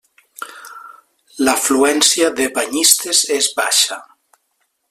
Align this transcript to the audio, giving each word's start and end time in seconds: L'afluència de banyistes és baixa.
L'afluència 1.45 2.33
de 2.41 2.49
banyistes 2.57 3.25
és 3.39 3.55
baixa. 3.63 4.03